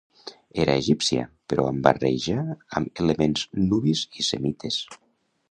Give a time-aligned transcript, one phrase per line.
[0.61, 2.39] Era egípcia però amb barreja
[2.81, 4.81] amb elements nubis i semites.